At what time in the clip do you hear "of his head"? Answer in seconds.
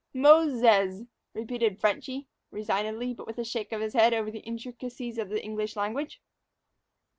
3.71-4.15